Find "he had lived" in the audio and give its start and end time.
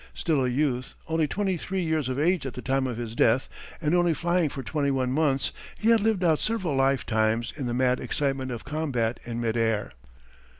5.79-6.23